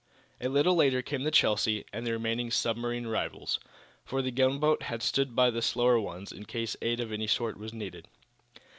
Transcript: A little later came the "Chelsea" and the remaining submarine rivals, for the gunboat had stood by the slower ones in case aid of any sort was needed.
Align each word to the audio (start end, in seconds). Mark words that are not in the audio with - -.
A 0.41 0.49
little 0.49 0.73
later 0.73 1.03
came 1.03 1.21
the 1.21 1.29
"Chelsea" 1.29 1.85
and 1.93 2.07
the 2.07 2.11
remaining 2.11 2.49
submarine 2.49 3.05
rivals, 3.05 3.59
for 4.03 4.23
the 4.23 4.31
gunboat 4.31 4.81
had 4.81 5.03
stood 5.03 5.35
by 5.35 5.51
the 5.51 5.61
slower 5.61 5.99
ones 5.99 6.31
in 6.31 6.45
case 6.45 6.75
aid 6.81 6.99
of 6.99 7.11
any 7.11 7.27
sort 7.27 7.55
was 7.55 7.71
needed. 7.71 8.07